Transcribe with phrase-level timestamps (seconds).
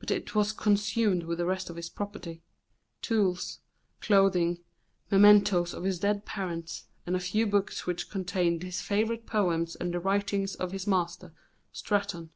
[0.00, 2.42] But it was consumed with the rest of his property
[3.00, 3.60] tools,
[4.00, 4.58] clothing,
[5.08, 9.94] mementoes of his dead parents, and a few books which contained his favourite poems and
[9.94, 11.32] the writings of his master,
[11.70, 12.30] Straton.